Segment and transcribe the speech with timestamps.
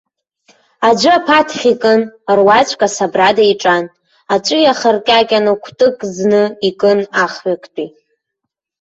[0.87, 2.01] Аӡәы аԥаҭхь икын,
[2.37, 3.83] руаӡәк асабрада иҿан,
[4.33, 7.87] аҵәы иахаркьакьаны, кәтык ӡны икын ахҩыктәи.